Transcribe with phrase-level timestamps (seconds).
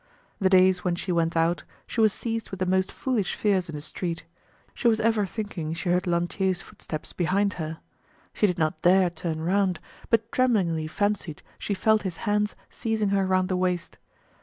[0.39, 3.75] The days when she went out, she was seized with the most foolish fears in
[3.75, 4.23] the street;
[4.73, 7.77] she was ever thinking she heard Lantier's footsteps behind her.
[8.33, 9.79] She did not dare turn round,
[10.09, 13.99] but tremblingly fancied she felt his hands seizing her round the waist.